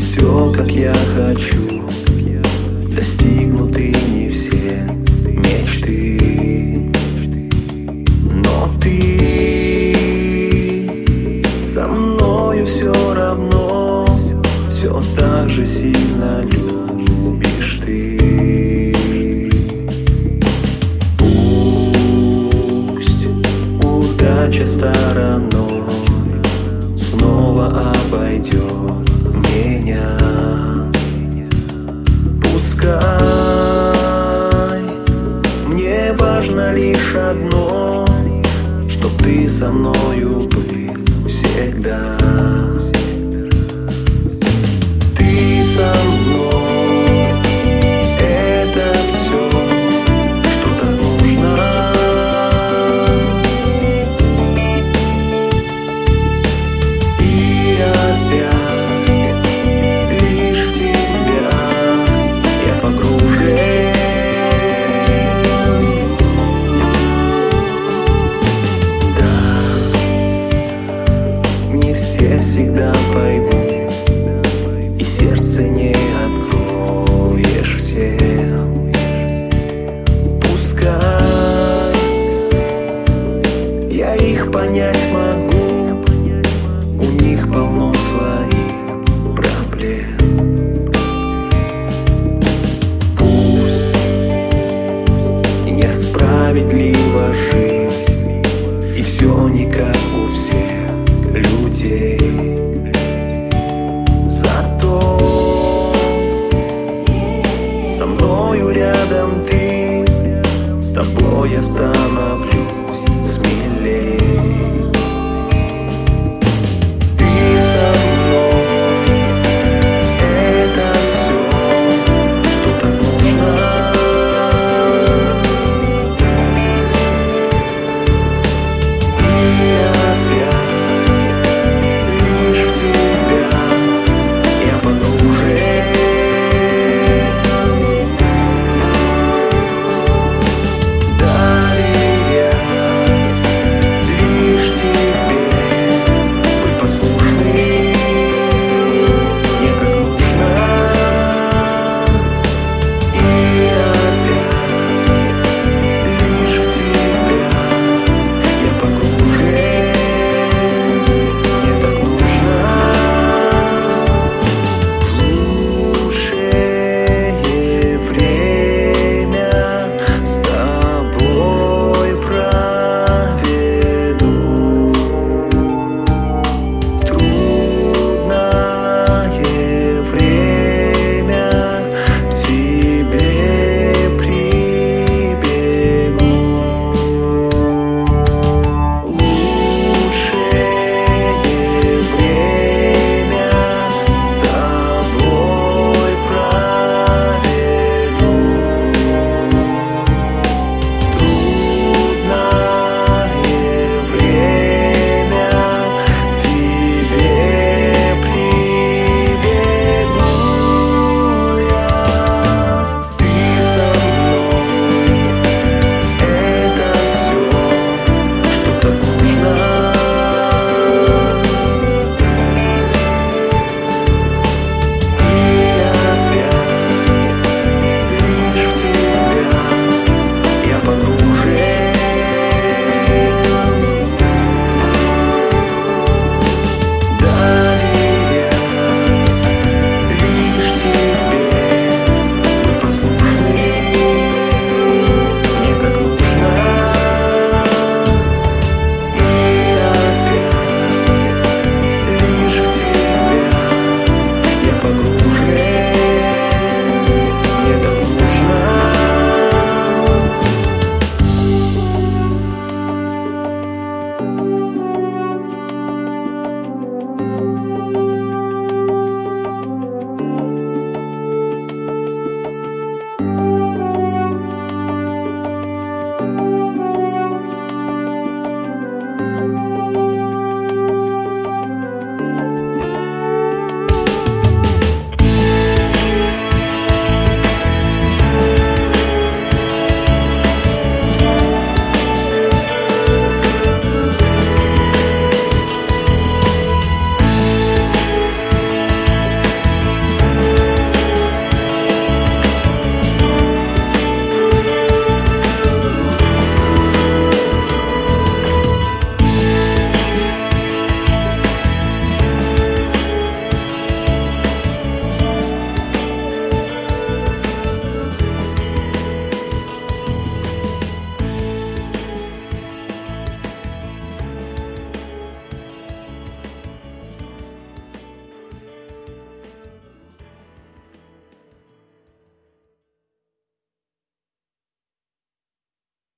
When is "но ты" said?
8.32-9.44